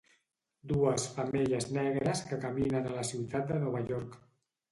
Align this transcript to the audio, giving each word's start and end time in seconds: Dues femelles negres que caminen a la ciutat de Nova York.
Dues 0.69 1.03
femelles 1.17 1.67
negres 1.75 2.23
que 2.29 2.39
caminen 2.47 2.89
a 2.89 2.95
la 2.97 3.03
ciutat 3.11 3.47
de 3.51 3.59
Nova 3.67 3.85
York. 3.93 4.17